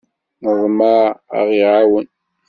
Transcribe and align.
Neḍmeɛ 0.43 1.01
ad 1.09 1.15
aɣ-iɛawen. 1.39 2.07